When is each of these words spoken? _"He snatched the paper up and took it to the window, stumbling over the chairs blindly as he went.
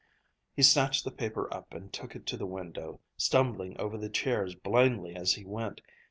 _"He 0.55 0.63
snatched 0.63 1.03
the 1.03 1.11
paper 1.11 1.47
up 1.53 1.75
and 1.75 1.93
took 1.93 2.15
it 2.15 2.25
to 2.25 2.35
the 2.35 2.47
window, 2.47 2.99
stumbling 3.17 3.79
over 3.79 3.99
the 3.99 4.09
chairs 4.09 4.55
blindly 4.55 5.15
as 5.15 5.35
he 5.35 5.45
went. 5.45 5.79